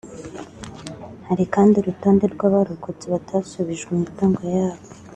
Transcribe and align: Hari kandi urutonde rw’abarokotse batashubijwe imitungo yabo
Hari 1.27 1.43
kandi 1.53 1.73
urutonde 1.77 2.25
rw’abarokotse 2.33 3.05
batashubijwe 3.13 3.89
imitungo 3.93 4.41
yabo 4.57 4.83